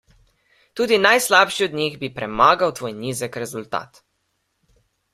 [0.79, 4.05] Tudi najslabši od njih bi premagal tvoj nizek rezultat.